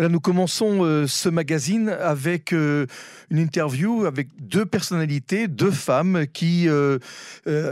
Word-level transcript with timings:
Nous 0.00 0.18
commençons 0.18 0.84
euh, 0.84 1.06
ce 1.06 1.28
magazine 1.28 1.88
avec 1.88 2.52
euh, 2.52 2.86
une 3.30 3.38
interview 3.38 4.06
avec 4.06 4.26
deux 4.40 4.66
personnalités, 4.66 5.46
deux 5.46 5.70
femmes 5.70 6.26
qui, 6.32 6.68
euh, 6.68 6.98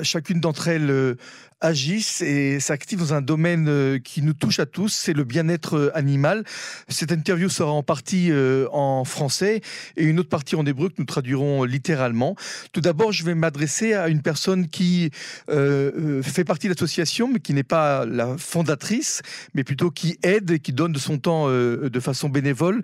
chacune 0.04 0.38
d'entre 0.38 0.68
elles, 0.68 1.16
agissent 1.62 2.20
et 2.20 2.60
s'activent 2.60 2.98
dans 2.98 3.14
un 3.14 3.22
domaine 3.22 4.00
qui 4.02 4.20
nous 4.20 4.34
touche 4.34 4.58
à 4.58 4.66
tous, 4.66 4.92
c'est 4.92 5.14
le 5.14 5.24
bien-être 5.24 5.90
animal. 5.94 6.44
Cette 6.88 7.12
interview 7.12 7.48
sera 7.48 7.70
en 7.70 7.82
partie 7.82 8.30
en 8.70 9.04
français 9.04 9.62
et 9.96 10.04
une 10.04 10.18
autre 10.18 10.28
partie 10.28 10.56
en 10.56 10.66
hébreu 10.66 10.90
que 10.90 10.96
nous 10.98 11.04
traduirons 11.04 11.64
littéralement. 11.64 12.36
Tout 12.72 12.80
d'abord, 12.80 13.12
je 13.12 13.24
vais 13.24 13.34
m'adresser 13.34 13.94
à 13.94 14.08
une 14.08 14.20
personne 14.22 14.68
qui 14.68 15.10
fait 15.48 16.44
partie 16.44 16.66
de 16.66 16.74
l'association, 16.74 17.28
mais 17.32 17.40
qui 17.40 17.54
n'est 17.54 17.62
pas 17.62 18.04
la 18.04 18.36
fondatrice, 18.36 19.22
mais 19.54 19.64
plutôt 19.64 19.90
qui 19.90 20.18
aide 20.22 20.50
et 20.50 20.58
qui 20.58 20.72
donne 20.72 20.92
de 20.92 20.98
son 20.98 21.18
temps 21.18 21.48
de 21.48 22.00
façon 22.00 22.28
bénévole. 22.28 22.82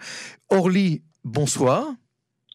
Orly, 0.51 1.03
bonsoir. 1.25 1.85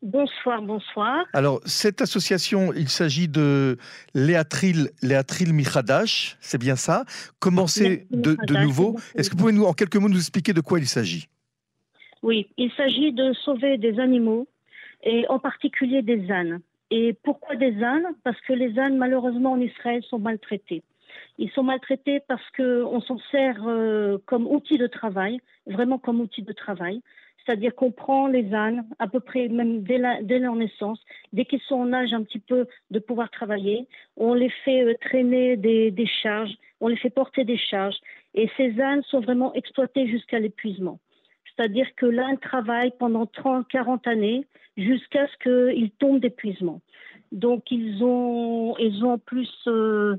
Bonsoir, 0.04 0.62
bonsoir. 0.62 1.26
Alors, 1.32 1.62
cette 1.66 2.02
association, 2.02 2.74
il 2.74 2.90
s'agit 2.90 3.30
de 3.30 3.78
Léatril, 4.14 4.90
Léatril 5.02 5.54
Michadash, 5.54 6.36
c'est 6.42 6.58
bien 6.58 6.76
ça? 6.76 7.06
Commencez 7.40 8.06
de, 8.12 8.36
de, 8.46 8.58
nouveau? 8.58 8.98
Est-ce 9.16 9.30
que 9.30 9.36
vous 9.36 9.44
pouvez 9.44 9.54
nous, 9.54 9.64
en 9.64 9.72
quelques 9.72 9.96
mots 9.96 10.10
nous 10.10 10.18
expliquer 10.18 10.52
de 10.52 10.60
quoi 10.60 10.80
il 10.80 10.88
s'agit? 10.88 11.30
Oui, 12.22 12.50
il 12.58 12.70
s'agit 12.76 13.14
de 13.14 13.32
sauver 13.46 13.78
des 13.78 13.98
animaux, 13.98 14.46
et 15.04 15.26
en 15.30 15.40
particulier 15.40 16.02
des 16.02 16.30
ânes. 16.30 16.60
Et 16.92 17.16
pourquoi 17.24 17.56
des 17.56 17.82
ânes? 17.82 18.08
Parce 18.26 18.40
que 18.42 18.52
les 18.52 18.78
ânes, 18.78 18.98
malheureusement, 18.98 19.54
en 19.54 19.62
Israël, 19.62 20.04
sont 20.10 20.20
maltraités. 20.20 20.84
Ils 21.38 21.50
sont 21.52 21.64
maltraités 21.64 22.20
parce 22.28 22.48
qu'on 22.52 23.02
s'en 23.02 23.18
sert 23.32 23.62
euh, 23.68 24.18
comme 24.26 24.48
outil 24.48 24.78
de 24.78 24.88
travail, 24.88 25.40
vraiment 25.68 25.98
comme 25.98 26.22
outil 26.22 26.44
de 26.44 26.54
travail. 26.54 27.02
C'est-à-dire 27.46 27.76
qu'on 27.76 27.92
prend 27.92 28.28
les 28.28 28.54
ânes, 28.54 28.86
à 29.00 29.08
peu 29.08 29.20
près 29.20 29.50
même 29.50 29.84
dès, 29.84 29.98
leur 29.98 30.56
naissance, 30.56 31.00
dès 31.34 31.46
qu'ils 31.46 31.60
sont 31.62 31.76
en 31.76 31.94
âge 31.94 32.14
un 32.14 32.24
petit 32.24 32.40
peu 32.40 32.68
de 32.92 33.00
pouvoir 33.00 33.30
travailler, 33.32 33.88
on 34.16 34.34
les 34.34 34.50
fait 34.50 34.84
euh, 34.84 34.94
traîner 35.02 35.58
des, 35.58 36.08
charges, 36.22 36.56
on 36.80 36.88
les 36.88 36.96
fait 36.96 37.10
porter 37.10 37.44
des 37.44 37.58
charges. 37.58 37.98
Et 38.34 38.50
ces 38.58 38.80
ânes 38.80 39.04
sont 39.04 39.20
vraiment 39.20 39.54
exploités 39.54 40.08
jusqu'à 40.08 40.40
l'épuisement. 40.40 41.00
C'est-à-dire 41.56 41.88
que 41.96 42.06
l'âne 42.06 42.40
travaille 42.40 42.92
pendant 42.98 43.26
30, 43.26 43.68
40 43.68 44.08
années 44.08 44.48
jusqu'à 44.78 45.28
ce 45.28 45.74
qu'il 45.74 45.92
tombe 45.92 46.20
d'épuisement. 46.20 46.82
Donc 47.32 47.72
ils 47.72 48.04
ont, 48.04 48.76
ils 48.78 49.04
ont 49.04 49.14
en 49.14 49.18
plus 49.18 49.52
euh, 49.68 50.18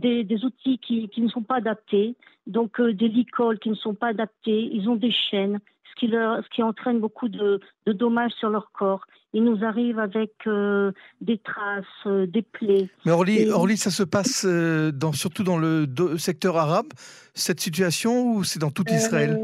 des, 0.00 0.44
outils 0.44 0.78
qui, 0.78 1.10
ne 1.18 1.28
sont 1.28 1.42
pas 1.42 1.56
adaptés, 1.56 2.16
donc 2.46 2.80
euh, 2.80 2.92
des 2.92 3.08
licoles 3.08 3.58
qui 3.58 3.70
ne 3.70 3.74
sont 3.74 3.94
pas 3.94 4.08
adaptés, 4.08 4.68
ils 4.72 4.88
ont 4.88 4.96
des 4.96 5.12
chaînes, 5.12 5.60
ce 5.90 6.00
qui, 6.00 6.06
leur, 6.06 6.42
ce 6.42 6.48
qui 6.50 6.62
entraîne 6.62 7.00
beaucoup 7.00 7.28
de, 7.28 7.60
dommages 7.86 8.32
sur 8.38 8.50
leur 8.50 8.70
corps. 8.72 9.04
Ils 9.32 9.44
nous 9.44 9.64
arrivent 9.64 9.98
avec 9.98 10.32
euh, 10.46 10.92
des 11.20 11.38
traces, 11.38 11.84
euh, 12.06 12.26
des 12.26 12.42
plaies. 12.42 12.88
Mais 13.04 13.12
Orly, 13.12 13.76
ça 13.76 13.90
se 13.90 14.02
passe 14.02 14.44
dans, 14.44 15.12
surtout 15.12 15.44
dans 15.44 15.58
le 15.58 15.86
secteur 16.18 16.56
arabe, 16.56 16.88
cette 17.34 17.60
situation, 17.60 18.34
ou 18.34 18.44
c'est 18.44 18.58
dans 18.58 18.70
tout 18.70 18.84
Israël? 18.90 19.38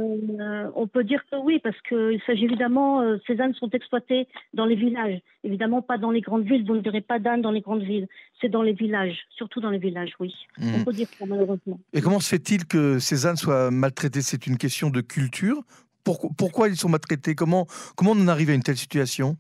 On 0.74 0.86
peut 0.86 1.04
dire 1.04 1.22
que 1.30 1.36
oui, 1.36 1.60
parce 1.62 1.80
qu'il 1.88 2.20
s'agit 2.26 2.44
évidemment, 2.44 3.02
ces 3.26 3.40
ânes 3.40 3.54
sont 3.54 3.70
exploités 3.70 4.28
dans 4.54 4.66
les 4.66 4.74
villages, 4.74 5.20
évidemment 5.44 5.82
pas 5.82 5.98
dans 5.98 6.10
les 6.10 6.20
grandes 6.20 6.44
villes, 6.44 6.64
vous 6.66 6.74
ne 6.74 6.80
verrez 6.80 7.00
pas 7.00 7.18
d'ânes 7.18 7.42
dans 7.42 7.50
les 7.50 7.60
grandes 7.60 7.82
villes, 7.82 8.08
c'est 8.40 8.48
dans 8.48 8.62
les 8.62 8.72
villages, 8.72 9.26
surtout 9.30 9.60
dans 9.60 9.70
les 9.70 9.78
villages, 9.78 10.12
oui. 10.20 10.34
On 10.60 10.78
hmm. 10.78 10.84
peut 10.84 10.92
dire 10.92 11.08
ça 11.18 11.26
malheureusement. 11.26 11.78
Et 11.92 12.00
comment 12.00 12.20
se 12.20 12.28
fait-il 12.28 12.66
que 12.66 12.98
ces 12.98 13.26
ânes 13.26 13.36
soient 13.36 13.70
maltraités? 13.70 14.20
C'est 14.20 14.46
une 14.46 14.58
question 14.58 14.90
de 14.90 15.00
culture 15.00 15.62
pourquoi, 16.36 16.68
ils 16.68 16.76
sont 16.76 16.88
maltraités? 16.88 17.34
Comment, 17.34 17.66
comment 17.96 18.12
on 18.12 18.22
en 18.22 18.28
arrive 18.28 18.50
à 18.50 18.54
une 18.54 18.62
telle 18.62 18.76
situation? 18.76 19.36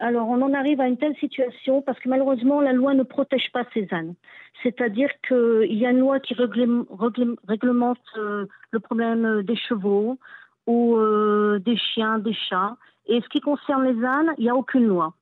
Alors, 0.00 0.28
on 0.28 0.42
en 0.42 0.52
arrive 0.54 0.80
à 0.80 0.88
une 0.88 0.98
telle 0.98 1.16
situation 1.16 1.80
parce 1.82 1.98
que 2.00 2.08
malheureusement, 2.08 2.60
la 2.60 2.72
loi 2.72 2.94
ne 2.94 3.04
protège 3.04 3.50
pas 3.52 3.64
ces 3.72 3.88
ânes. 3.92 4.14
C'est-à-dire 4.62 5.10
qu'il 5.26 5.74
y 5.74 5.86
a 5.86 5.90
une 5.90 6.00
loi 6.00 6.20
qui 6.20 6.34
réglemente 6.34 7.98
euh, 8.16 8.46
le 8.70 8.80
problème 8.80 9.42
des 9.42 9.56
chevaux 9.56 10.18
ou 10.66 10.96
euh, 10.96 11.58
des 11.60 11.76
chiens, 11.76 12.18
des 12.18 12.34
chats. 12.34 12.76
Et 13.06 13.20
ce 13.20 13.28
qui 13.28 13.40
concerne 13.40 13.84
les 13.84 14.04
ânes, 14.04 14.34
il 14.38 14.44
n'y 14.44 14.50
a 14.50 14.56
aucune 14.56 14.86
loi. 14.86 15.14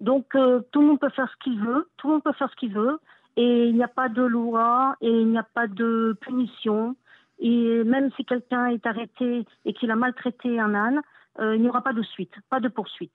Donc, 0.00 0.34
euh, 0.34 0.60
tout 0.72 0.80
le 0.80 0.88
monde 0.88 1.00
peut 1.00 1.10
faire 1.10 1.30
ce 1.30 1.44
qu'il 1.44 1.60
veut, 1.60 1.88
tout 1.96 2.08
le 2.08 2.14
monde 2.14 2.22
peut 2.22 2.32
faire 2.32 2.50
ce 2.50 2.56
qu'il 2.56 2.72
veut, 2.72 2.98
et 3.36 3.66
il 3.66 3.74
n'y 3.74 3.82
a 3.82 3.88
pas 3.88 4.08
de 4.08 4.22
loi, 4.22 4.96
et 5.00 5.10
il 5.10 5.28
n'y 5.28 5.38
a 5.38 5.46
pas 5.54 5.66
de 5.66 6.16
punition. 6.20 6.96
Et 7.40 7.84
même 7.84 8.10
si 8.16 8.24
quelqu'un 8.24 8.66
est 8.68 8.84
arrêté 8.86 9.44
et 9.64 9.72
qu'il 9.72 9.90
a 9.90 9.96
maltraité 9.96 10.58
un 10.58 10.74
âne, 10.74 11.00
euh, 11.40 11.54
il 11.54 11.62
n'y 11.62 11.68
aura 11.68 11.82
pas 11.82 11.92
de 11.92 12.02
suite, 12.02 12.32
pas 12.50 12.60
de 12.60 12.68
poursuite. 12.68 13.12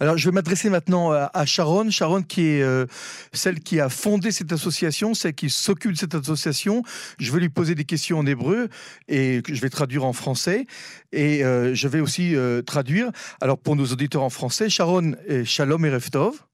Alors, 0.00 0.18
je 0.18 0.28
vais 0.28 0.34
m'adresser 0.34 0.68
maintenant 0.68 1.12
à 1.12 1.46
Sharon. 1.46 1.88
Sharon, 1.88 2.22
qui 2.22 2.42
est 2.42 2.62
euh, 2.62 2.86
celle 3.32 3.60
qui 3.60 3.78
a 3.78 3.88
fondé 3.88 4.32
cette 4.32 4.50
association, 4.50 5.14
celle 5.14 5.34
qui 5.34 5.48
s'occupe 5.48 5.92
de 5.92 5.96
cette 5.96 6.16
association. 6.16 6.82
Je 7.20 7.30
vais 7.30 7.38
lui 7.38 7.50
poser 7.50 7.76
des 7.76 7.84
questions 7.84 8.18
en 8.18 8.26
hébreu 8.26 8.68
et 9.06 9.42
je 9.46 9.60
vais 9.60 9.70
traduire 9.70 10.04
en 10.04 10.12
français. 10.12 10.66
Et 11.12 11.44
euh, 11.44 11.72
je 11.72 11.86
vais 11.86 12.00
aussi 12.00 12.34
traduire. 12.66 13.12
Alors, 13.40 13.58
pour 13.58 13.76
nos 13.76 13.86
auditeurs 13.86 14.24
en 14.24 14.30
français, 14.30 14.68
Sharon, 14.68 15.12
Shalom 15.44 15.84
et 15.84 15.90
Reftov. 15.90 16.44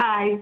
Hi, 0.00 0.40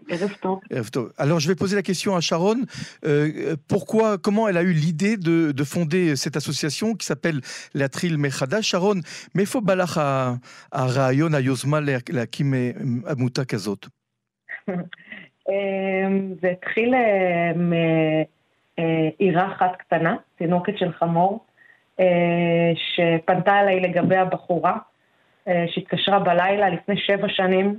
Alors, 1.19 1.41
je 1.41 1.49
vais 1.49 1.57
poser 1.57 1.75
la 1.75 1.83
question 1.83 2.15
à 2.15 2.21
Sharon. 2.21 2.59
Euh, 3.05 3.57
pourquoi, 3.69 4.17
comment 4.17 4.47
elle 4.47 4.57
a 4.57 4.63
eu 4.63 4.73
l'idée 4.73 5.17
de, 5.17 5.51
de, 5.51 5.65
fonder 5.65 6.15
cette 6.15 6.37
association 6.37 6.95
qui 6.95 7.05
s'appelle 7.05 7.41
la 7.75 7.89
Tril 7.89 8.19
Mechada 8.19 8.63
Sharon, 8.63 9.01
מאיפה 9.35 9.61
בא 9.61 9.75
לך 9.75 10.01
הרעיון, 10.73 11.35
היוזמה 11.35 11.79
להקים 12.09 12.55
עמותה 13.11 13.45
כזאת? 13.45 13.87
זה 16.41 16.51
התחיל 16.53 16.95
מעירה 18.77 19.53
אחת 19.53 19.77
קטנה, 19.79 20.17
תינוקת 20.37 20.79
של 20.79 20.93
חמור, 20.93 21.47
שפנתה 22.75 23.61
אליי 23.61 23.81
לגבי 23.81 24.17
הבחורה, 24.17 24.77
שהתקשרה 25.47 26.19
בלילה 26.19 26.69
לפני 26.69 26.97
שבע 26.97 27.29
שנים. 27.29 27.79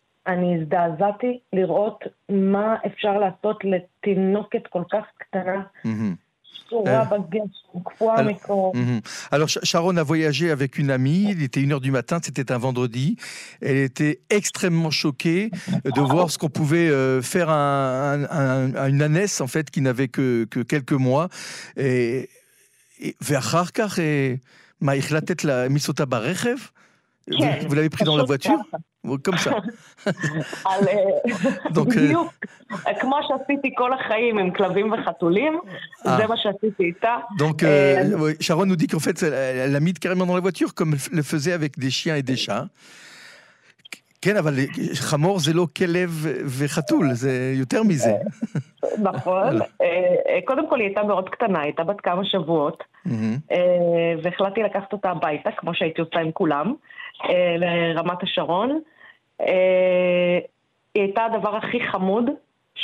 אני 0.26 0.56
הזדעזעתי 0.60 1.38
לראות 1.52 2.04
מה 2.28 2.76
אפשר 2.86 3.18
לעשות 3.18 3.64
לתינוקת 3.64 4.66
כל 4.66 4.82
כך 4.92 5.04
קטנה. 5.18 5.62
Alors, 9.30 9.48
Sharon 9.48 9.96
a 9.96 10.02
voyagé 10.02 10.50
avec 10.50 10.78
une 10.78 10.90
amie, 10.90 11.30
il 11.30 11.42
était 11.42 11.60
une 11.60 11.72
heure 11.72 11.80
du 11.80 11.90
matin, 11.92 12.18
c'était 12.22 12.50
un 12.50 12.58
vendredi. 12.58 13.16
Elle 13.60 13.76
était 13.76 14.20
extrêmement 14.30 14.90
choquée 14.90 15.50
de 15.84 16.00
voir 16.00 16.30
ce 16.30 16.38
qu'on 16.38 16.48
pouvait 16.48 16.88
euh, 16.88 17.22
faire 17.22 17.50
à 17.50 18.16
une 18.88 19.02
ânesse, 19.02 19.40
en 19.40 19.46
fait, 19.46 19.70
qui 19.70 19.80
n'avait 19.80 20.08
que, 20.08 20.44
que 20.44 20.60
quelques 20.60 20.92
mois. 20.92 21.28
Et, 21.76 22.28
vers 23.20 23.48
Kharkar, 23.48 23.98
et 23.98 24.40
tête 27.28 27.38
la 27.38 27.46
misota 27.48 27.58
barechev 27.58 27.68
vous, 27.68 27.74
l'avez 27.74 27.90
pris 27.90 28.04
dans 28.04 28.16
la 28.16 28.24
voiture 28.24 28.58
comme 29.22 29.38
ça. 29.38 29.52
Donc, 31.70 31.94
בדיוק, 31.94 32.32
כמו 33.00 33.16
שעשיתי 33.28 33.74
כל 33.76 33.92
החיים 33.92 34.38
עם 34.38 34.50
כלבים 34.50 34.92
וחתולים, 34.92 35.58
זה 36.04 36.26
מה 36.26 36.36
שעשיתי 36.36 36.84
איתה. 36.84 37.16
Donc, 37.38 37.62
euh, 37.62 38.34
Sharon 38.40 38.66
nous 38.66 38.76
dit 38.76 38.86
qu'en 38.86 38.98
fait, 38.98 39.22
elle 39.22 39.72
l'a 39.72 39.80
mis 39.80 39.94
carrément 39.94 40.26
dans 40.26 40.34
la 40.34 40.40
voiture, 40.40 40.74
comme 40.74 40.94
elle 40.94 41.16
le 41.16 41.22
faisait 41.22 41.52
avec 41.52 41.78
des 41.78 41.90
chiens 41.90 42.16
et 42.16 42.22
des 42.22 42.36
chats. 42.36 42.68
כן, 44.21 44.37
אבל 44.37 44.53
חמור 44.93 45.39
זה 45.39 45.53
לא 45.53 45.65
כלב 45.77 46.09
וחתול, 46.59 47.13
זה 47.13 47.53
יותר 47.55 47.83
מזה. 47.83 48.13
נכון. 49.01 49.59
קודם 50.45 50.69
כל 50.69 50.79
היא 50.79 50.87
הייתה 50.87 51.03
מאוד 51.03 51.29
קטנה, 51.29 51.59
היא 51.59 51.65
הייתה 51.65 51.83
בת 51.83 52.01
כמה 52.01 52.25
שבועות, 52.25 52.83
והחלטתי 54.23 54.63
לקחת 54.63 54.93
אותה 54.93 55.11
הביתה, 55.11 55.49
כמו 55.57 55.73
שהייתי 55.73 56.01
עושה 56.01 56.19
עם 56.19 56.31
כולם. 56.31 56.73
לרמת 57.57 58.23
השרון. 58.23 58.79
היא 60.95 61.03
הייתה 61.03 61.25
הדבר 61.25 61.55
הכי 61.55 61.79
חמוד 61.91 62.25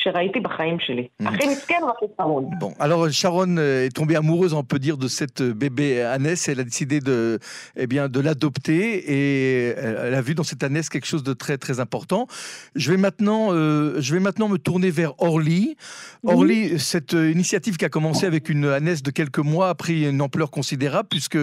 שראיתי 0.02 0.40
בחיים 0.40 0.76
שלי. 0.81 1.06
Mhm. 1.20 1.26
הכי 1.26 1.46
מסכן 1.46 1.81
והכי 1.87 2.06
חמוד. 2.20 2.44
Bon, 2.60 2.72
alors 2.78 3.10
Sharon 3.10 3.56
euh, 3.58 3.87
est 3.87 3.94
tombée 3.94 4.16
amoureuse, 4.16 4.54
on 4.54 4.64
peut 4.64 4.78
dire, 4.78 4.96
de 4.96 5.08
cette 5.08 5.43
euh, 5.43 5.54
bébé 5.54 6.02
Annès. 6.02 6.49
Elle 6.49 6.60
a 6.60 6.64
décidé 6.64 7.00
de, 7.00 7.38
eh 7.76 7.87
bien, 7.87 8.08
de 8.08 8.20
l'adopter 8.20 8.81
et 9.16 9.75
elle 9.76 10.14
a 10.14 10.22
vu 10.22 10.34
dans 10.34 10.43
cette 10.43 10.62
Annès 10.62 10.88
quelque 10.88 11.06
chose 11.06 11.22
de 11.22 11.34
très 11.34 11.58
très 11.58 11.78
important. 11.81 12.26
Je 12.75 12.90
vais 12.90 12.96
maintenant, 12.96 13.49
euh, 13.50 14.00
je 14.00 14.14
vais 14.14 14.20
maintenant 14.20 14.49
me 14.49 14.58
tourner 14.58 14.90
vers 14.90 15.12
Orly. 15.19 15.76
Orly, 16.25 16.78
cette 16.78 17.12
initiative 17.12 17.76
qui 17.76 17.84
a 17.84 17.88
commencé 17.88 18.26
avec 18.26 18.49
une 18.49 18.66
Annès 18.66 19.02
de 19.02 19.10
quelques 19.10 19.38
mois 19.38 19.69
a 19.69 19.75
pris 19.75 20.08
une 20.08 20.22
ampleur 20.22 20.50
considérable 20.50 21.08
puisque 21.10 21.38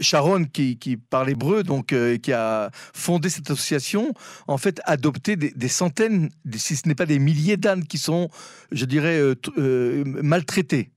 Sharon, 0.00 0.44
qui, 0.44 0.76
qui 0.76 0.96
parle 0.96 1.30
hébreu, 1.30 1.62
donc 1.62 1.94
qui 2.22 2.32
a 2.32 2.70
fondé 2.94 3.28
cette 3.28 3.50
association, 3.50 4.12
en 4.48 4.58
fait, 4.58 4.80
adopté 4.84 5.36
des, 5.36 5.50
des 5.50 5.68
centaines, 5.68 6.30
si 6.56 6.74
ce 6.76 6.88
n'est 6.88 6.96
pas 6.96 7.06
des 7.06 7.20
milliers 7.20 7.56
d'ânes 7.63 7.85
qui 7.85 7.97
sont, 7.97 8.29
je 8.71 8.85
dirais, 8.85 9.19
euh, 9.19 9.35
euh, 9.57 10.03
maltraités. 10.05 10.91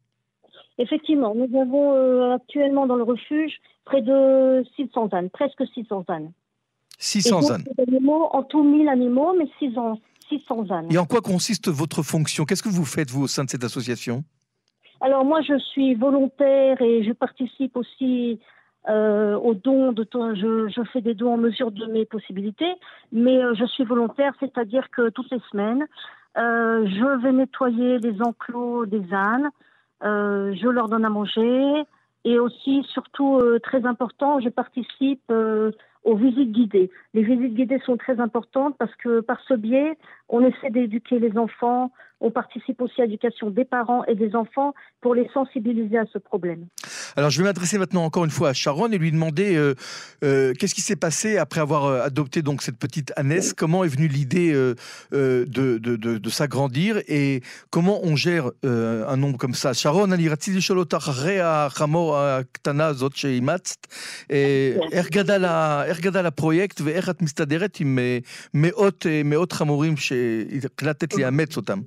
Effectivement, 0.79 1.35
nous 1.35 1.59
avons 1.59 1.95
euh, 1.95 2.35
actuellement 2.35 2.87
dans 2.87 2.97
le 2.97 3.03
refuge 3.03 3.53
près 3.85 4.03
de 4.03 4.65
600 4.77 5.09
ânes, 5.13 5.31
presque 5.31 5.63
600 5.73 6.05
ânes. 6.09 6.33
600 6.99 7.51
ânes. 7.51 7.65
en 8.33 8.43
tout 8.43 8.63
1000 8.63 8.89
animaux, 8.89 9.35
mais 9.39 9.49
600, 9.59 9.99
600 10.29 10.71
ânes. 10.71 10.89
Et 10.91 10.99
en 10.99 11.07
quoi 11.07 11.21
consiste 11.21 11.69
votre 11.69 12.03
fonction? 12.03 12.45
Qu'est-ce 12.45 12.63
que 12.63 12.69
vous 12.69 12.85
faites, 12.85 13.11
vous, 13.11 13.25
au 13.25 13.27
sein 13.27 13.45
de 13.45 13.51
cette 13.51 13.65
association? 13.65 14.25
Alors, 15.01 15.25
moi, 15.25 15.41
je 15.43 15.59
suis 15.59 15.95
volontaire 15.95 16.81
et 16.83 17.05
je 17.05 17.13
participe 17.13 17.77
aussi 17.77 18.41
euh, 18.89 19.37
aux 19.37 19.55
dons 19.55 19.93
de 19.93 20.07
je, 20.13 20.69
je, 20.69 20.83
fais 20.93 21.01
des 21.01 21.15
dons 21.15 21.35
en 21.35 21.37
mesure 21.37 21.71
de 21.71 21.87
mes 21.87 22.05
possibilités, 22.05 22.73
mais 23.13 23.41
je 23.55 23.65
suis 23.67 23.85
volontaire, 23.85 24.33
c'est-à-dire 24.41 24.89
que 24.91 25.09
toutes 25.11 25.31
les 25.31 25.41
semaines, 25.51 25.87
euh, 26.37 26.87
je 26.87 27.23
vais 27.23 27.33
nettoyer 27.33 27.99
les 27.99 28.21
enclos 28.23 28.87
des 28.87 29.13
ânes. 29.13 29.51
Euh, 30.05 30.55
je 30.55 30.69
leur 30.69 30.89
donne 30.89 31.05
à 31.05 31.11
manger. 31.11 31.85
Et 32.25 32.39
aussi, 32.39 32.83
surtout, 32.93 33.39
euh, 33.39 33.61
très 33.61 33.87
important, 33.87 34.41
je 34.41 34.49
participe 34.49 35.33
aux 36.05 36.17
visites 36.17 36.53
guidées. 36.53 36.91
Les 37.15 37.23
visites 37.23 37.55
guidées 37.55 37.81
sont 37.87 37.97
très 37.97 38.21
importantes 38.21 38.77
parce 38.79 38.95
que 38.97 39.21
par 39.21 39.41
ce 39.49 39.55
biais, 39.55 39.97
on 40.29 40.41
essaie 40.45 40.71
d'éduquer 40.71 41.19
les 41.19 41.37
enfants, 41.39 41.93
on 42.22 42.32
participe 42.32 42.80
aussi 42.82 43.02
à 43.02 43.06
l'éducation 43.06 43.50
des 43.50 43.66
parents 43.66 44.04
et 44.06 44.16
des 44.16 44.36
enfants 44.36 44.74
pour 45.02 45.16
les 45.16 45.28
sensibiliser 45.34 45.98
à 45.98 46.06
ce 46.14 46.20
problème. 46.20 46.68
Alors 47.18 47.30
je 47.30 47.40
vais 47.40 47.44
m'adresser 47.44 47.78
maintenant 47.78 48.06
encore 48.06 48.24
une 48.24 48.32
fois 48.32 48.50
à 48.50 48.54
Sharon 48.54 48.92
et 48.92 48.98
lui 48.98 49.12
demander 49.12 49.56
euh, 49.56 49.74
euh, 50.24 50.54
qu'est-ce 50.58 50.76
qui 50.76 50.82
s'est 50.82 50.96
passé 50.96 51.38
après 51.38 51.60
avoir 51.60 51.86
euh, 51.86 52.02
adopté 52.02 52.42
donc 52.42 52.62
cette 52.62 52.78
petite 52.78 53.12
Annès, 53.16 53.54
comment 53.54 53.84
est 53.84 53.88
venue 53.88 54.08
l'idée 54.08 54.54
de, 54.54 54.76
de, 55.12 55.78
de, 55.78 55.96
de 55.96 56.30
s'agrandir 56.30 57.02
et 57.08 57.42
comment 57.70 58.00
on 58.04 58.16
gère 58.16 58.52
un 58.64 59.18
nombre 59.18 59.38
comme 59.38 59.54
ça. 59.54 59.74
Sharon, 59.74 60.14
אני 60.14 60.30
רציתי 60.30 60.58
לשאול 60.58 60.80
אותך 60.80 60.96
אחרי 60.96 61.40
החמור 61.42 62.18
הקטנה 62.18 62.86
הזאת 62.86 63.16
שאימצת, 63.16 63.88
איך 64.30 65.10
גדל, 65.10 65.46
איך 65.86 66.00
גדל 66.02 66.26
הפרויקט 66.26 66.82
ואיך 66.82 67.10
את 67.10 67.22
מסתדרת 67.22 67.78
עם 67.80 68.00
מאות, 68.54 69.06
מאות 69.26 69.52
חמורים 69.52 69.98
שהחלטת 69.98 71.14
לאמץ 71.14 71.58
אותם? 71.58 71.80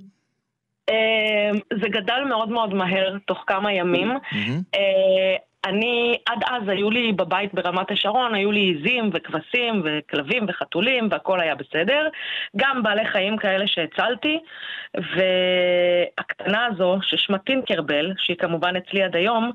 אמ, 0.90 1.58
זה 1.80 1.88
גדל 1.88 2.22
מאוד 2.28 2.48
מאוד 2.48 2.74
מהר, 2.74 3.16
תוך 3.26 3.44
כמה 3.46 3.72
ימים. 3.72 4.12
אני, 5.64 6.18
עד 6.26 6.38
אז 6.46 6.68
היו 6.68 6.90
לי 6.90 7.12
בבית 7.12 7.54
ברמת 7.54 7.90
השרון, 7.90 8.34
היו 8.34 8.52
לי 8.52 8.60
עיזים 8.60 9.10
וכבשים 9.12 9.82
וכלבים 9.84 10.46
וחתולים 10.48 11.08
והכל 11.10 11.40
היה 11.40 11.54
בסדר. 11.54 12.08
גם 12.56 12.82
בעלי 12.82 13.04
חיים 13.04 13.36
כאלה 13.36 13.66
שהצלתי. 13.66 14.38
והקטנה 14.94 16.66
הזו, 16.66 16.98
ששמה 17.02 17.38
טינקרבל, 17.38 18.12
שהיא 18.18 18.36
כמובן 18.36 18.76
אצלי 18.76 19.02
עד 19.02 19.16
היום, 19.16 19.50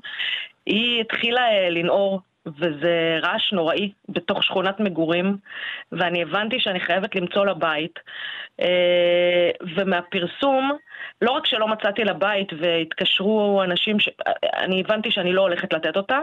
היא 0.66 1.00
התחילה 1.00 1.48
אה, 1.48 1.70
לנעור 1.70 2.20
וזה 2.46 3.18
רעש 3.22 3.52
נוראי 3.52 3.92
בתוך 4.08 4.44
שכונת 4.44 4.80
מגורים, 4.80 5.36
ואני 5.92 6.22
הבנתי 6.22 6.60
שאני 6.60 6.80
חייבת 6.80 7.14
למצוא 7.14 7.46
לה 7.46 7.54
בית. 7.54 7.98
אה, 8.60 9.50
ומהפרסום, 9.76 10.72
לא 11.22 11.30
רק 11.30 11.46
שלא 11.46 11.68
מצאתי 11.68 12.04
לה 12.04 12.12
בית 12.12 12.52
והתקשרו 12.58 13.62
אנשים, 13.64 14.00
ש... 14.00 14.08
אני 14.58 14.80
הבנתי 14.80 15.10
שאני 15.10 15.32
לא 15.32 15.40
הולכת 15.40 15.72
לתת 15.72 15.96
אותה, 15.96 16.18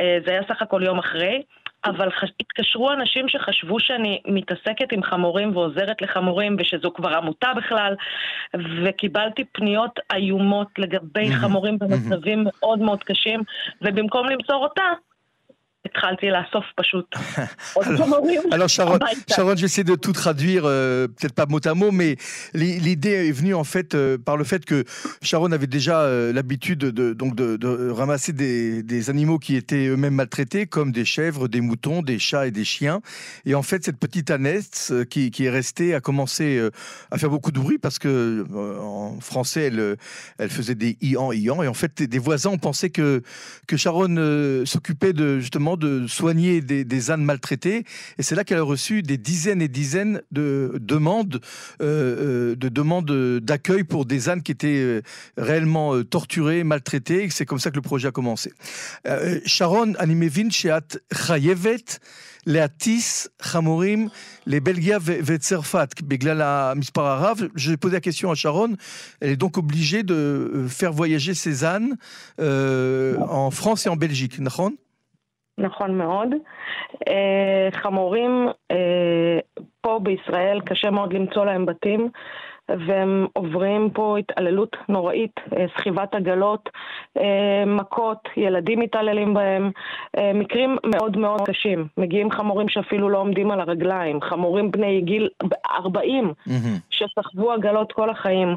אה, 0.00 0.18
זה 0.24 0.30
היה 0.30 0.42
סך 0.48 0.62
הכל 0.62 0.82
יום 0.82 0.98
אחרי, 0.98 1.42
אבל 1.84 2.10
חש... 2.10 2.30
התקשרו 2.40 2.92
אנשים 2.92 3.28
שחשבו 3.28 3.80
שאני 3.80 4.20
מתעסקת 4.26 4.92
עם 4.92 5.02
חמורים 5.02 5.56
ועוזרת 5.56 6.02
לחמורים 6.02 6.56
ושזו 6.58 6.90
כבר 6.90 7.14
עמותה 7.14 7.48
בכלל, 7.56 7.94
וקיבלתי 8.84 9.44
פניות 9.44 10.00
איומות 10.14 10.68
לגבי 10.78 11.32
חמורים 11.40 11.78
במצבים 11.78 12.44
מאוד 12.44 12.78
מאוד 12.78 13.04
קשים, 13.04 13.42
ובמקום 13.82 14.28
למסור 14.28 14.62
אותה, 14.62 14.84
alors, 18.50 18.68
Sharon, 18.68 18.98
Sharon, 19.28 19.56
je 19.56 19.60
vais 19.60 19.66
essayer 19.66 19.84
de 19.84 19.94
tout 19.94 20.12
traduire, 20.12 20.64
euh, 20.66 21.08
peut-être 21.08 21.34
pas 21.34 21.46
mot 21.46 21.60
à 21.64 21.74
mot, 21.74 21.90
mais 21.92 22.16
l'idée 22.52 23.28
est 23.28 23.32
venue 23.32 23.54
en 23.54 23.64
fait 23.64 23.94
euh, 23.94 24.18
par 24.18 24.36
le 24.36 24.44
fait 24.44 24.64
que 24.64 24.84
Sharon 25.22 25.52
avait 25.52 25.66
déjà 25.66 26.00
euh, 26.00 26.32
l'habitude 26.32 26.80
de, 26.80 27.12
donc 27.12 27.34
de, 27.34 27.90
ramasser 27.90 28.32
des, 28.32 29.10
animaux 29.10 29.38
qui 29.38 29.56
étaient 29.56 29.86
eux-mêmes 29.86 30.14
maltraités, 30.14 30.66
comme 30.66 30.90
des 30.92 31.04
chèvres, 31.04 31.46
des 31.46 31.60
moutons, 31.60 32.02
des 32.02 32.18
chats 32.18 32.46
et 32.46 32.50
des 32.50 32.64
chiens. 32.64 33.00
Et 33.44 33.54
en 33.54 33.62
fait, 33.62 33.84
cette 33.84 33.98
petite 33.98 34.30
Annette 34.30 34.92
qui, 35.10 35.32
est 35.38 35.50
restée 35.50 35.94
a 35.94 36.00
commencé 36.00 36.60
à 37.10 37.18
faire 37.18 37.28
beaucoup 37.28 37.52
de 37.52 37.60
bruit 37.60 37.78
parce 37.78 37.98
que 37.98 38.46
en 38.80 39.20
français, 39.20 39.64
elle, 39.64 39.96
elle 40.38 40.48
faisait 40.48 40.74
des 40.74 40.96
ian 41.02 41.32
ian. 41.32 41.62
Et 41.62 41.68
en 41.68 41.74
fait, 41.74 42.02
des 42.02 42.18
voisins 42.18 42.50
ont 42.50 42.58
pensé 42.58 42.90
que, 42.90 43.22
que 43.68 43.76
Sharon 43.76 44.64
s'occupait 44.64 45.12
de 45.12 45.38
justement 45.38 45.76
de 45.83 46.07
soigner 46.07 46.61
des, 46.61 47.11
ânes 47.11 47.23
maltraités. 47.23 47.85
Et 48.17 48.23
c'est 48.23 48.35
là 48.35 48.43
qu'elle 48.43 48.59
a 48.59 48.63
reçu 48.63 49.01
des 49.03 49.17
dizaines 49.17 49.61
et 49.61 49.67
dizaines 49.67 50.21
de 50.31 50.77
demandes, 50.79 51.41
euh, 51.81 52.51
euh, 52.51 52.55
de 52.55 52.69
demandes 52.69 53.39
d'accueil 53.39 53.83
pour 53.83 54.05
des 54.05 54.29
ânes 54.29 54.41
qui 54.41 54.51
étaient 54.51 54.81
euh, 54.81 55.01
réellement 55.37 56.03
torturés, 56.03 56.63
maltraités. 56.63 57.29
C'est 57.29 57.45
comme 57.45 57.59
ça 57.59 57.71
que 57.71 57.75
le 57.75 57.81
projet 57.81 58.07
a 58.07 58.11
commencé. 58.11 58.53
Sharon, 59.45 59.95
אני 59.99 60.15
מבין 60.15 60.51
שאת 60.51 60.95
חייבת 61.13 61.99
להטיס 62.47 63.27
חמורים 63.41 64.07
לבלגיה 64.47 64.97
וצרפת 65.03 66.01
בגלל 66.01 66.41
המספר 66.41 67.05
הרב. 67.05 67.41
J'ai 67.55 67.77
posé 67.77 67.95
la 67.95 68.01
question 68.01 68.31
à 68.31 68.35
Sharon. 68.35 68.75
Elle 69.21 69.31
est 69.31 69.35
donc 69.35 69.57
obligée 69.57 70.03
de 70.03 70.65
faire 70.67 70.93
voyager 70.93 71.33
ses 71.33 71.63
ânes 71.63 71.97
en 72.39 73.51
France 73.51 73.85
et 73.85 73.89
en 73.89 73.95
Belgique, 73.95 74.39
נכון? 74.39 74.73
נכון 75.58 75.98
מאוד. 75.98 76.28
אה, 77.08 77.68
חמורים 77.72 78.48
אה, 78.70 79.38
פה 79.80 80.00
בישראל 80.02 80.60
קשה 80.60 80.90
מאוד 80.90 81.12
למצוא 81.12 81.44
להם 81.44 81.66
בתים. 81.66 82.08
והם 82.86 83.26
עוברים 83.32 83.90
פה 83.90 84.18
התעללות 84.18 84.76
נוראית, 84.88 85.40
אה, 85.56 85.64
סחיבת 85.76 86.14
עגלות, 86.14 86.68
מכות, 87.66 88.28
ילדים 88.36 88.80
מתעללים 88.80 89.34
בהם, 89.34 89.70
מקרים 90.34 90.76
מאוד 90.84 91.16
מאוד 91.16 91.40
קשים. 91.40 91.86
מגיעים 91.98 92.30
חמורים 92.30 92.68
שאפילו 92.68 93.08
לא 93.08 93.18
עומדים 93.18 93.50
על 93.50 93.60
הרגליים, 93.60 94.20
חמורים 94.20 94.70
בני 94.70 95.00
גיל 95.00 95.28
40 95.70 96.32
mm-hmm. 96.48 96.50
שסחבו 96.90 97.52
עגלות 97.52 97.92
כל 97.92 98.10
החיים. 98.10 98.56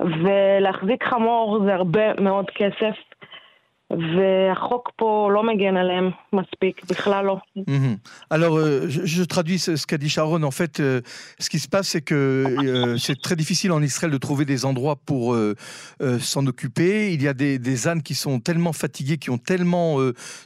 ולהחזיק 0.00 1.04
חמור 1.04 1.60
זה 1.64 1.74
הרבה 1.74 2.20
מאוד 2.20 2.50
כסף. 2.50 3.13
Alors, 8.30 8.56
euh, 8.58 8.86
je, 8.88 9.22
traduis 9.24 9.58
ce, 9.58 9.86
qu'a 9.86 9.98
dit 9.98 10.08
Sharon. 10.08 10.42
En 10.42 10.50
fait, 10.50 10.80
euh, 10.80 11.00
ce 11.38 11.48
qui 11.48 11.58
se 11.58 11.68
passe, 11.68 11.88
c'est 11.88 12.02
que 12.02 12.14
euh, 12.14 12.96
c'est 12.98 13.20
très 13.20 13.36
difficile 13.36 13.72
en 13.72 13.82
Israël 13.82 14.12
de 14.12 14.18
trouver 14.18 14.44
des 14.44 14.64
endroits 14.64 14.96
pour 14.96 15.36
s'en 16.20 16.46
occuper. 16.46 17.12
Il 17.12 17.22
y 17.22 17.28
a 17.28 17.34
des, 17.34 17.88
ânes 17.88 18.02
qui 18.02 18.14
sont 18.14 18.40
tellement 18.40 18.72
fatigués, 18.72 19.18
qui 19.18 19.30
ont 19.30 19.38
tellement 19.38 19.98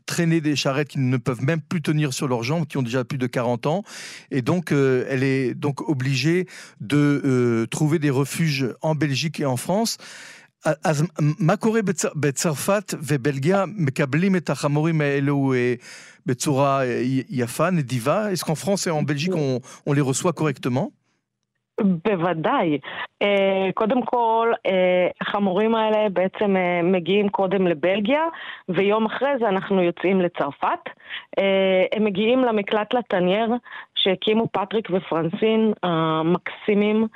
traîné 0.06 0.40
des 0.40 0.56
charrettes 0.56 0.88
qu'ils 0.88 1.08
ne 1.08 1.16
peuvent 1.16 1.42
même 1.42 1.60
plus 1.60 1.82
tenir 1.82 2.12
sur 2.12 2.28
leurs 2.28 2.42
jambes, 2.42 2.66
qui 2.66 2.76
ont 2.76 2.82
déjà 2.82 3.04
plus 3.04 3.18
de 3.18 3.26
40 3.26 3.66
ans. 3.66 3.82
Et 4.30 4.42
donc, 4.42 4.72
elle 4.72 5.22
est 5.22 5.54
donc 5.54 5.88
obligée 5.88 6.46
de 6.80 7.66
trouver 7.70 7.98
des 7.98 8.10
refuges 8.10 8.68
en 8.82 8.94
Belgique 8.94 9.40
et 9.40 9.46
en 9.46 9.56
France. 9.56 9.98
אז 10.84 11.06
מה 11.40 11.56
קורה 11.56 11.80
בצרפת 12.16 12.94
ובלגיה 13.08 13.64
מקבלים 13.66 14.36
את 14.36 14.50
החמורים 14.50 15.00
האלו 15.00 15.52
בצורה 16.26 16.80
יפה, 17.30 17.70
נדיבה? 17.70 18.26
En 18.28 19.04
Belgique 19.04 19.34
on, 19.34 19.88
on 19.88 19.94
les 19.94 20.02
reçoit 20.02 20.32
correctement? 20.32 20.88
בוודאי. 22.04 22.78
קודם 23.74 24.02
כל, 24.02 24.52
החמורים 25.20 25.74
האלה 25.74 26.08
בעצם 26.08 26.56
מגיעים 26.82 27.28
קודם 27.28 27.66
לבלגיה, 27.66 28.22
ויום 28.68 29.06
אחרי 29.06 29.28
זה 29.40 29.48
אנחנו 29.48 29.82
יוצאים 29.82 30.20
לצרפת. 30.20 30.82
הם 31.92 32.04
מגיעים 32.04 32.44
למקלט 32.44 32.94
לטנייר, 32.94 33.50
שהקימו 34.08 34.46
פטריק 34.52 34.88
ופרנסין 34.90 35.72
המקסימים. 35.82 37.06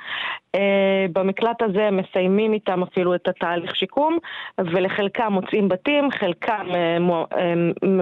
במקלט 1.13 1.61
הזה 1.61 1.87
הם 1.87 1.97
מסיימים 1.97 2.53
איתם 2.53 2.83
אפילו 2.83 3.15
את 3.15 3.27
התהליך 3.27 3.75
שיקום, 3.75 4.17
ולחלקם 4.57 5.33
מוצאים 5.33 5.69
בתים, 5.69 6.11
חלקם 6.11 6.67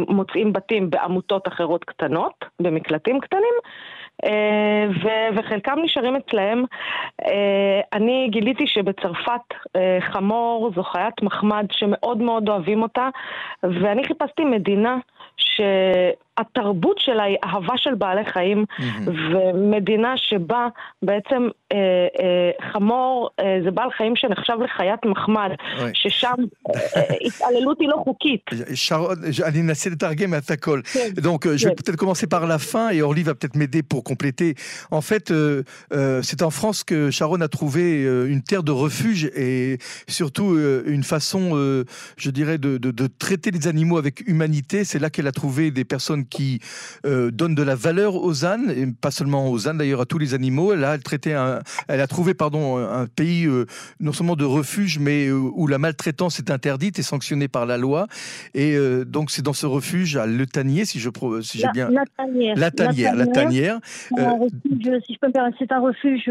מוצאים 0.07 0.53
בתים 0.53 0.89
בעמותות 0.89 1.47
אחרות 1.47 1.83
קטנות, 1.83 2.45
במקלטים 2.59 3.19
קטנים. 3.19 3.53
ו- 5.03 5.35
וחלקם 5.35 5.79
נשארים 5.83 6.15
אצלהם. 6.15 6.63
אני 7.93 8.27
גיליתי 8.31 8.67
שבצרפת 8.67 9.53
חמור 9.99 10.71
זו 10.75 10.83
חיית 10.83 11.21
מחמד 11.21 11.65
שמאוד 11.71 12.17
מאוד 12.17 12.49
אוהבים 12.49 12.81
אותה, 12.81 13.09
ואני 13.63 14.03
חיפשתי 14.03 14.45
מדינה 14.45 14.97
שהתרבות 16.38 16.98
שלה 16.98 17.22
היא 17.22 17.36
אהבה 17.44 17.74
של 17.76 17.94
בעלי 17.94 18.24
חיים, 18.24 18.64
mm-hmm. 18.68 19.10
ומדינה 19.10 20.12
שבה 20.16 20.68
בעצם 21.02 21.48
אה, 21.72 21.78
אה, 22.20 22.70
חמור 22.72 23.30
אה, 23.40 23.58
זה 23.64 23.70
בעל 23.70 23.90
חיים 23.96 24.16
שנחשב 24.16 24.54
לחיית 24.64 25.04
מחמד, 25.04 25.50
oui. 25.50 25.80
ששם 25.94 26.34
התעללות 27.26 27.80
היא 27.80 27.88
לא 27.88 27.96
חוקית. 28.04 28.40
אני 29.44 29.60
אנסה 29.60 29.90
לתרגם 29.90 30.34
את 30.34 30.50
הכל. 30.50 30.80
Donc, 31.16 31.48
je 31.56 31.68
vais 31.68 31.74
peut-être 31.74 31.96
commencer 31.96 32.26
par 32.26 32.46
la 32.46 32.58
fin 32.58 32.90
et 32.90 33.02
Orly 33.02 33.22
va 33.22 33.34
peut-être 33.34 33.56
m'aider 33.56 33.82
pour 33.82 34.04
compléter. 34.04 34.54
En 34.90 35.00
fait, 35.00 35.30
euh, 35.30 35.62
euh, 35.92 36.20
c'est 36.22 36.42
en 36.42 36.50
France 36.50 36.84
que 36.84 37.10
Sharon 37.10 37.40
a 37.40 37.48
trouvé 37.48 38.02
une 38.34 38.42
terre 38.42 38.62
de 38.62 38.72
refuge 38.72 39.24
et 39.34 39.78
surtout 40.08 40.54
euh, 40.54 40.82
une 40.86 41.02
façon, 41.02 41.42
je 42.16 42.30
dirais, 42.30 42.58
de, 42.58 42.78
de, 42.78 42.90
de, 42.90 43.06
traiter 43.06 43.50
les 43.50 43.68
animaux 43.68 43.98
avec 43.98 44.26
humanité. 44.26 44.84
C'est 44.84 44.98
là 44.98 45.10
qu'elle 45.10 45.26
a 45.26 45.32
trouvé 45.32 45.70
des 45.70 45.84
personnes 45.84 46.19
qui 46.27 46.59
euh, 47.05 47.31
donnent 47.31 47.55
de 47.55 47.63
la 47.63 47.75
valeur 47.75 48.15
aux 48.15 48.45
ânes, 48.45 48.71
et 48.75 48.85
pas 48.87 49.11
seulement 49.11 49.49
aux 49.49 49.67
ânes 49.67 49.77
d'ailleurs, 49.77 50.01
à 50.01 50.05
tous 50.05 50.17
les 50.17 50.33
animaux. 50.33 50.73
Là, 50.75 50.95
elle, 50.95 51.03
traitait 51.03 51.33
un, 51.33 51.59
elle 51.87 52.01
a 52.01 52.07
trouvé 52.07 52.33
pardon, 52.33 52.77
un 52.77 53.07
pays 53.07 53.45
euh, 53.45 53.65
non 53.99 54.13
seulement 54.13 54.35
de 54.35 54.45
refuge, 54.45 54.99
mais 54.99 55.27
euh, 55.27 55.33
où 55.35 55.67
la 55.67 55.77
maltraitance 55.77 56.39
est 56.39 56.51
interdite 56.51 56.99
et 56.99 57.03
sanctionnée 57.03 57.47
par 57.47 57.65
la 57.65 57.77
loi. 57.77 58.07
Et 58.53 58.77
donc, 59.05 59.31
c'est 59.31 59.41
dans 59.41 59.53
ce 59.53 59.65
refuge 59.65 60.17
à 60.17 60.25
Le 60.25 60.45
Tanier, 60.45 60.85
si 60.85 60.99
je 60.99 61.09
si 61.41 61.59
j'ai 61.59 61.67
bien. 61.73 61.89
La 61.89 62.03
Tanière. 62.17 62.55
La 62.57 62.71
Tanière. 62.71 63.15
La 63.15 63.27
Tanière. 63.27 63.79
Refuge, 64.11 65.01
si 65.05 65.13
je 65.13 65.19
peux 65.19 65.27
me 65.27 65.31
permettre, 65.31 65.57
c'est 65.59 65.71
un 65.71 65.79
refuge 65.79 66.29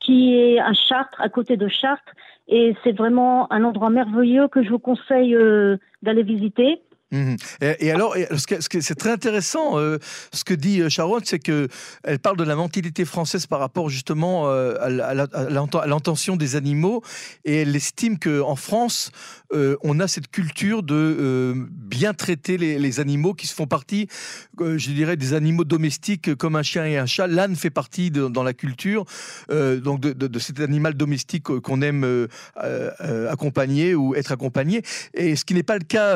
qui 0.00 0.34
est 0.34 0.58
à 0.58 0.72
Chartres, 0.72 1.20
à 1.20 1.28
côté 1.28 1.56
de 1.56 1.68
Chartres. 1.68 2.14
Et 2.48 2.74
c'est 2.82 2.92
vraiment 2.92 3.52
un 3.52 3.64
endroit 3.64 3.90
merveilleux 3.90 4.48
que 4.48 4.62
je 4.62 4.70
vous 4.70 4.78
conseille 4.78 5.36
d'aller 6.02 6.22
visiter. 6.22 6.80
Mmh. 7.12 7.34
Et, 7.60 7.90
alors, 7.90 8.14
ce 8.36 8.68
que, 8.68 8.80
c'est 8.80 8.94
très 8.94 9.10
intéressant, 9.10 9.78
euh, 9.78 9.98
ce 10.32 10.44
que 10.44 10.54
dit 10.54 10.80
euh, 10.80 10.88
Sharon, 10.88 11.18
c'est 11.24 11.40
que 11.40 11.66
elle 12.04 12.20
parle 12.20 12.36
de 12.36 12.44
la 12.44 12.54
mentalité 12.54 13.04
française 13.04 13.46
par 13.46 13.58
rapport 13.58 13.88
justement 13.88 14.44
euh, 14.46 14.76
à 14.80 15.86
l'intention 15.86 16.36
des 16.36 16.54
animaux, 16.54 17.02
et 17.44 17.62
elle 17.62 17.74
estime 17.74 18.18
que 18.18 18.40
en 18.40 18.54
France, 18.56 19.10
on 19.82 19.98
a 19.98 20.06
cette 20.06 20.30
culture 20.30 20.84
de 20.84 21.66
bien 21.70 22.14
traiter 22.14 22.56
les, 22.56 23.00
animaux 23.00 23.34
qui 23.34 23.46
se 23.46 23.54
font 23.54 23.66
partie, 23.66 24.08
je 24.58 24.90
dirais, 24.90 25.16
des 25.16 25.34
animaux 25.34 25.64
domestiques 25.64 26.34
comme 26.36 26.54
un 26.56 26.62
chien 26.62 26.84
et 26.84 26.98
un 26.98 27.06
chat. 27.06 27.26
L'âne 27.26 27.56
fait 27.56 27.70
partie 27.70 28.10
dans 28.10 28.42
la 28.42 28.52
culture, 28.52 29.04
donc 29.48 30.00
de, 30.00 30.12
de, 30.12 30.38
cet 30.38 30.60
animal 30.60 30.94
domestique 30.94 31.44
qu'on 31.44 31.82
aime 31.82 32.28
accompagner 33.28 33.94
ou 33.94 34.14
être 34.14 34.30
accompagné, 34.30 34.82
et 35.14 35.34
ce 35.34 35.44
qui 35.44 35.54
n'est 35.54 35.64
pas 35.64 35.78
le 35.78 35.84
cas 35.84 36.14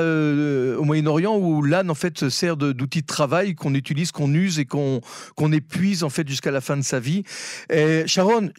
au 0.83 0.83
Moyen-Orient 0.83 1.37
où 1.37 1.63
l'âne 1.63 1.89
en 1.89 1.95
fait 1.95 2.29
sert 2.29 2.57
d'outil 2.57 3.01
de, 3.01 3.05
travail 3.05 3.55
qu'on 3.55 3.73
utilise, 3.73 4.11
qu'on 4.11 4.33
use 4.33 4.59
et 4.59 4.65
qu'on 4.65 5.01
qu'on 5.35 5.51
épuise 5.51 6.03
en 6.03 6.09
fait 6.09 6.27
jusqu'à 6.27 6.51
la 6.51 6.61
fin 6.61 6.77
de 6.77 6.81
sa 6.81 6.99
vie. 6.99 7.23
Et 7.69 8.03
Sharon, 8.07 8.49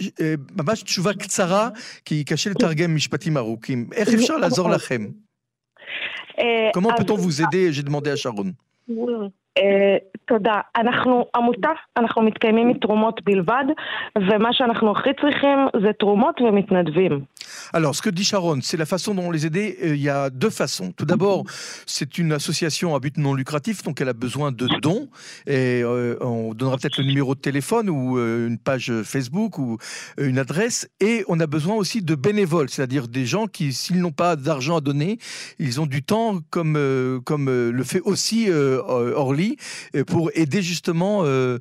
ממש 0.57 0.83
תשובה 0.83 1.14
קצרה, 1.14 1.71
כי 2.05 2.25
קשה 2.25 2.50
לתרגם 2.50 2.95
משפטים 2.95 3.37
ארוכים. 3.37 3.88
איך 3.93 4.09
אפשר 4.09 4.37
לעזור 4.37 4.71
לכם? 4.71 5.07
Comment 6.75 6.95
peut-on 6.97 7.17
vous 7.17 7.43
aider 7.43 7.73
J'ai 7.73 7.83
demandé 7.83 8.11
à 8.11 8.17
Sharon. 8.17 8.52
תודה. 10.31 10.61
אנחנו 10.76 11.25
עמותה, 11.37 11.69
אנחנו 11.97 12.23
מתקיימים 12.23 12.69
מתרומות 12.69 13.21
בלבד, 13.25 13.64
ומה 14.19 14.49
שאנחנו 14.52 14.90
הכי 14.90 15.11
צריכים 15.21 15.59
זה 15.83 15.93
תרומות 15.93 16.40
ומתנדבים. 16.40 17.25
Alors, 17.73 17.95
ce 17.95 18.02
que 18.02 18.11
dit 18.11 18.25
Sharon, 18.25 18.61
c'est 18.62 18.76
la 18.76 18.87
façon 18.87 19.14
dont 19.14 19.31
les 19.31 19.47
aider. 19.47 19.76
Euh, 19.83 19.95
il 19.95 20.02
y 20.02 20.09
a 20.09 20.31
deux 20.31 20.50
façons. 20.50 20.93
Tout 20.93 21.05
d'abord, 21.05 21.45
c'est 21.87 22.19
une 22.19 22.33
association 22.33 22.95
à 22.95 23.00
but 23.00 23.17
non 23.17 23.35
lucratif, 23.35 23.83
donc 23.83 24.00
elle 24.00 24.09
a 24.09 24.12
besoin 24.12 24.52
de 24.52 24.67
dons. 24.81 25.09
Et 25.47 25.83
euh, 25.83 26.17
on 26.21 26.55
donnera 26.55 26.76
peut-être 26.79 26.99
le 26.99 27.05
numéro 27.05 27.35
de 27.35 27.40
téléphone 27.40 27.90
ou 27.90 28.19
euh, 28.19 28.49
une 28.49 28.59
page 28.59 28.93
Facebook 29.05 29.59
ou 29.59 29.79
une 30.19 30.38
adresse. 30.38 30.88
Et 31.00 31.25
on 31.29 31.38
a 31.40 31.47
besoin 31.47 31.75
aussi 31.75 32.02
de 32.02 32.14
bénévoles, 32.14 32.71
c'est-à-dire 32.71 33.09
des 33.09 33.26
gens 33.26 33.47
qui, 33.47 33.73
s'ils 33.73 34.00
n'ont 34.00 34.12
pas 34.12 34.37
d'argent 34.37 34.76
à 34.76 34.81
donner, 34.81 35.19
ils 35.59 35.81
ont 35.81 35.87
du 35.87 36.02
temps, 36.02 36.38
comme, 36.50 37.21
comme 37.25 37.47
le 37.49 37.85
fait 37.85 38.00
aussi 38.00 38.49
Orly, 38.50 39.44
pour 40.08 40.32
aider 40.34 40.62
justement 40.62 41.24
le, 41.24 41.60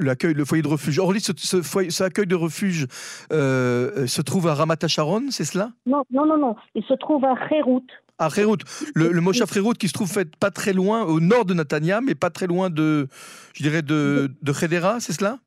l'accueil, 0.00 0.34
le 0.34 0.44
foyer 0.44 0.62
de 0.62 0.68
refuge. 0.68 0.98
Orly, 0.98 1.20
ce, 1.20 1.32
ce, 1.36 1.62
foyer, 1.62 1.90
ce 1.90 2.04
accueil 2.04 2.26
de 2.26 2.36
refuge 2.36 2.86
se 3.30 4.22
trouve 4.22 4.48
à 4.48 4.54
Ramat 4.54 4.86
Sharon, 4.86 5.24
c'est 5.30 5.44
cela? 5.44 5.72
Non, 5.86 6.02
non, 6.10 6.26
non, 6.26 6.38
non. 6.38 6.56
Il 6.74 6.84
se 6.84 6.94
trouve 6.94 7.24
à 7.24 7.34
Khérout. 7.48 7.86
À 8.18 8.28
Khérout. 8.30 8.60
Le, 8.94 9.10
le 9.10 9.20
Moshav 9.20 9.50
qui 9.78 9.88
se 9.88 9.92
trouve 9.92 10.10
fait 10.10 10.36
pas 10.36 10.50
très 10.50 10.72
loin, 10.72 11.02
au 11.04 11.18
nord 11.20 11.44
de 11.44 11.54
Natania, 11.54 12.00
mais 12.00 12.14
pas 12.14 12.30
très 12.30 12.46
loin 12.46 12.70
de, 12.70 13.08
je 13.54 13.62
dirais, 13.62 13.82
de, 13.82 14.30
de 14.42 14.52
Khedera, 14.52 15.00
c'est 15.00 15.12
cela? 15.12 15.38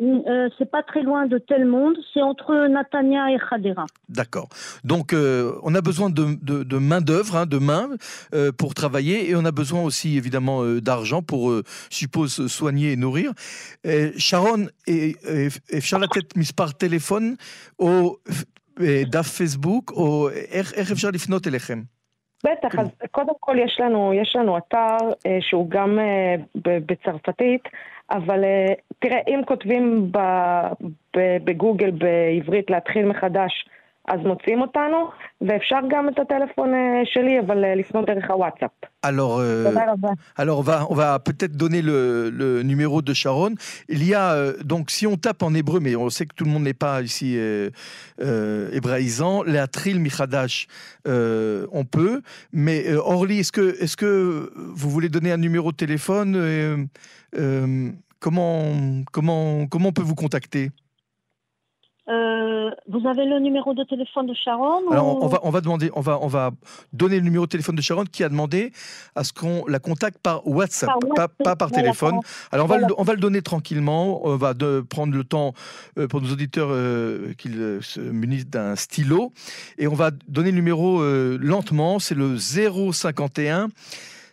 euh, 0.00 0.48
c'est 0.56 0.70
pas 0.70 0.82
très 0.82 1.02
loin 1.02 1.26
de 1.26 1.38
tel 1.38 1.66
monde, 1.66 1.96
c'est 2.12 2.22
entre 2.22 2.66
Natania 2.66 3.30
et 3.34 3.38
Khadera. 3.38 3.84
D'accord. 4.08 4.48
Donc 4.84 5.12
euh, 5.12 5.52
on 5.62 5.74
a 5.74 5.82
besoin 5.82 6.08
de, 6.08 6.24
de, 6.48 6.56
de 6.72 6.78
main 6.78 7.02
d'œuvre, 7.02 7.36
hein, 7.36 7.46
de 7.46 7.58
main 7.58 7.84
euh, 8.34 8.52
pour 8.60 8.72
travailler, 8.72 9.28
et 9.28 9.36
on 9.36 9.44
a 9.44 9.52
besoin 9.52 9.82
aussi 9.82 10.16
évidemment 10.16 10.58
euh, 10.62 10.80
d'argent 10.80 11.20
pour, 11.22 11.50
euh, 11.50 11.62
suppose, 11.90 12.46
soigner 12.46 12.92
et 12.92 12.96
nourrir. 12.96 13.32
Et 13.84 14.12
Sharon, 14.16 14.68
אפשר 15.78 15.98
לתת 15.98 16.36
מספר 16.36 16.70
טלפון 16.70 17.34
או 17.78 18.16
דף 19.10 19.28
פייסבוק, 19.36 19.92
או 19.96 20.30
איך, 20.30 20.72
איך 20.74 20.90
אפשר 20.90 21.10
לפנות 21.10 21.46
אליכם? 21.46 21.82
בטח, 22.44 22.78
אז 22.78 22.88
קודם 23.10 23.34
כל 23.40 23.56
יש 23.64 23.80
לנו, 23.80 24.12
יש 24.22 24.36
לנו 24.36 24.58
אתר 24.58 24.96
שהוא 25.40 25.70
גם 25.70 25.98
בצרפתית. 26.64 27.62
אבל 28.11 28.43
תראה, 28.99 29.19
אם 29.27 29.41
כותבים 29.45 30.11
בגוגל 31.17 31.91
בעברית 31.91 32.69
להתחיל 32.69 33.05
מחדש, 33.05 33.69
אז 34.08 34.20
מוצאים 34.24 34.60
אותנו, 34.60 35.10
ואפשר 35.40 35.78
גם 35.90 36.08
את 36.08 36.18
הטלפון 36.18 36.70
שלי, 37.04 37.40
אבל 37.40 37.78
לפנות 37.78 38.06
דרך 38.06 38.30
הוואטסאפ. 38.30 38.70
Alors, 39.04 39.38
euh, 39.40 39.66
alors 40.36 40.60
on 40.60 40.62
va, 40.62 40.86
on 40.88 40.94
va 40.94 41.18
peut-être 41.18 41.56
donner 41.56 41.82
le, 41.82 42.30
le, 42.30 42.62
numéro 42.62 43.02
de 43.02 43.12
Sharon. 43.12 43.54
Il 43.88 44.04
y 44.04 44.14
a, 44.14 44.32
euh, 44.32 44.52
donc, 44.62 44.90
si 44.90 45.08
on 45.08 45.16
tape 45.16 45.42
en 45.42 45.54
hébreu, 45.54 45.80
mais 45.80 45.96
on 45.96 46.08
sait 46.08 46.26
que 46.26 46.34
tout 46.36 46.44
le 46.44 46.50
monde 46.50 46.62
n'est 46.62 46.80
pas 46.86 47.02
ici 47.02 47.34
euh, 47.36 47.70
euh, 48.20 48.70
hébraïsant, 48.72 49.42
la 49.42 49.66
tril 49.66 49.98
michadash, 49.98 50.68
euh, 51.08 51.66
on 51.72 51.84
peut. 51.84 52.22
Mais 52.52 52.94
Orly, 52.94 53.40
est-ce 53.40 53.50
que, 53.50 53.82
est 53.82 53.96
que 53.96 54.52
vous 54.56 54.88
voulez 54.88 55.08
donner 55.08 55.32
un 55.32 55.36
numéro 55.36 55.72
de 55.72 55.76
téléphone 55.76 56.88
comment, 58.20 58.72
comment, 59.10 59.66
comment 59.66 59.88
on 59.88 59.92
peut 59.92 60.02
vous 60.02 60.14
contacter 60.14 60.70
Euh, 62.09 62.71
vous 62.87 63.05
avez 63.05 63.25
le 63.25 63.39
numéro 63.39 63.73
de 63.73 63.83
téléphone 63.83 64.27
de 64.27 64.33
Sharon 64.33 64.89
Alors 64.91 65.21
on 65.21 65.27
va 65.27 65.39
on 65.43 65.49
va 65.49 65.59
demander 65.59 65.91
on 65.93 65.99
va 65.99 66.19
on 66.21 66.27
va 66.27 66.51
donner 66.93 67.17
le 67.17 67.23
numéro 67.23 67.45
de 67.45 67.49
téléphone 67.49 67.75
de 67.75 67.81
Sharon 67.81 68.05
qui 68.05 68.23
a 68.23 68.29
demandé 68.29 68.71
à 69.15 69.25
ce 69.25 69.33
qu'on 69.33 69.65
la 69.67 69.79
contacte 69.79 70.17
par 70.19 70.47
WhatsApp, 70.47 70.89
Pas, 71.43 71.55
par 71.57 71.69
téléphone. 71.69 72.19
Alors 72.51 72.65
on 72.65 72.69
va 72.69 72.77
le, 72.77 72.85
on 72.97 73.03
va 73.03 73.13
le 73.13 73.19
donner 73.19 73.41
tranquillement. 73.41 74.25
On 74.25 74.37
va 74.37 74.53
de, 74.53 74.79
prendre 74.81 75.13
le 75.13 75.25
temps 75.25 75.53
euh, 75.97 76.07
pour 76.07 76.21
nos 76.21 76.31
auditeurs 76.31 76.69
euh, 76.71 77.33
qu'ils 77.37 77.79
se 77.81 77.99
munissent 77.99 78.47
d'un 78.47 78.77
stylo 78.77 79.33
et 79.77 79.87
on 79.87 79.95
va 79.95 80.11
donner 80.29 80.51
le 80.51 80.55
numéro 80.55 81.03
lentement. 81.37 81.99
C'est 81.99 82.15
le 82.15 82.37
051 82.37 83.67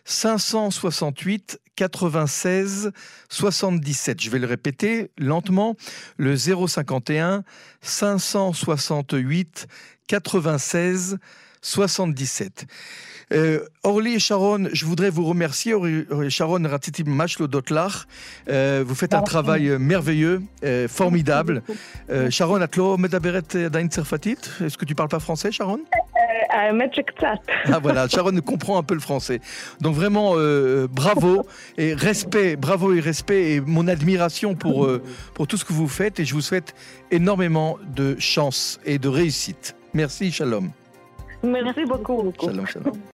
568 0.05 1.59
96 1.75 2.91
77. 3.29 4.21
Je 4.21 4.29
vais 4.29 4.39
le 4.39 4.47
répéter 4.47 5.11
lentement. 5.17 5.75
Le 6.17 6.37
051 6.37 7.43
568 7.81 9.67
96 10.07 11.17
77. 11.61 12.65
Orly 13.83 14.13
et 14.13 14.19
Sharon, 14.19 14.69
je 14.71 14.85
voudrais 14.85 15.09
vous 15.09 15.25
remercier. 15.25 15.73
Sharon 16.29 16.61
Ratiti 16.63 17.03
Mashlo 17.03 17.47
Dotlach. 17.47 18.05
Euh, 18.49 18.83
vous 18.85 18.95
faites 18.95 19.13
un 19.13 19.23
travail 19.23 19.69
euh, 19.69 19.79
merveilleux, 19.79 20.43
euh, 20.63 20.87
formidable. 20.87 21.63
Sharon, 22.29 22.61
Atlo 22.61 22.97
Medaberet 22.97 23.69
Dain 23.71 23.87
Est-ce 23.87 24.77
que 24.77 24.85
tu 24.85 24.95
parles 24.95 25.09
pas 25.09 25.19
français, 25.19 25.51
Sharon? 25.51 25.79
Ah 27.71 27.79
voilà, 27.79 28.07
Sharon 28.07 28.39
comprend 28.41 28.77
un 28.77 28.83
peu 28.83 28.93
le 28.93 28.99
français. 28.99 29.41
Donc 29.81 29.95
vraiment, 29.95 30.33
euh, 30.35 30.87
bravo 30.89 31.45
et 31.77 31.93
respect, 31.93 32.55
bravo 32.55 32.93
et 32.93 32.99
respect 32.99 33.53
et 33.53 33.61
mon 33.61 33.87
admiration 33.87 34.55
pour, 34.55 34.85
euh, 34.85 35.01
pour 35.33 35.47
tout 35.47 35.57
ce 35.57 35.65
que 35.65 35.73
vous 35.73 35.87
faites 35.87 36.19
et 36.19 36.25
je 36.25 36.33
vous 36.33 36.41
souhaite 36.41 36.75
énormément 37.11 37.77
de 37.95 38.15
chance 38.19 38.79
et 38.85 38.97
de 38.97 39.07
réussite. 39.07 39.75
Merci, 39.93 40.31
shalom. 40.31 40.71
Merci 41.43 41.85
beaucoup. 41.85 42.31
Shalom, 42.39 42.65
shalom. 42.65 42.93